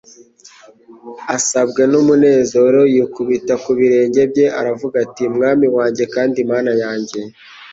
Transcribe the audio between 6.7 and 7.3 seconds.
yanjye!»